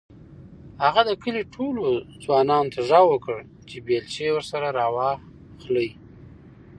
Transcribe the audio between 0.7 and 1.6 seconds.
هغه د کلي